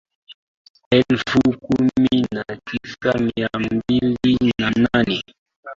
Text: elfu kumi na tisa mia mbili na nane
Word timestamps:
elfu 0.89 1.39
kumi 1.59 2.25
na 2.35 2.43
tisa 2.65 3.13
mia 3.19 3.49
mbili 3.53 4.51
na 4.61 4.69
nane 4.71 5.23